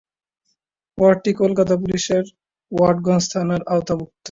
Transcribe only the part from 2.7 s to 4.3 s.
ওয়াটগঞ্জ থানার আওতাভুক্ত।